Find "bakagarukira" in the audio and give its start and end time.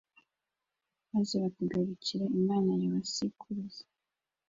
1.43-2.25